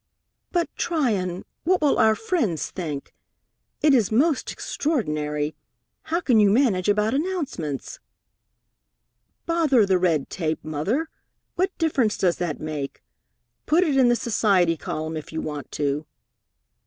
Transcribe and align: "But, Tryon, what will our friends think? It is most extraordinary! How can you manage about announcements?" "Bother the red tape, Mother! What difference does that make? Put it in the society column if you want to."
"But, 0.51 0.67
Tryon, 0.75 1.45
what 1.63 1.79
will 1.79 1.99
our 1.99 2.15
friends 2.15 2.71
think? 2.71 3.13
It 3.83 3.93
is 3.93 4.11
most 4.11 4.51
extraordinary! 4.51 5.55
How 6.05 6.21
can 6.21 6.39
you 6.39 6.49
manage 6.49 6.89
about 6.89 7.13
announcements?" 7.13 7.99
"Bother 9.45 9.85
the 9.85 9.99
red 9.99 10.27
tape, 10.27 10.65
Mother! 10.65 11.07
What 11.53 11.77
difference 11.77 12.17
does 12.17 12.37
that 12.37 12.59
make? 12.59 13.03
Put 13.67 13.83
it 13.83 13.95
in 13.95 14.07
the 14.09 14.15
society 14.15 14.75
column 14.75 15.15
if 15.15 15.31
you 15.31 15.39
want 15.39 15.71
to." 15.73 16.07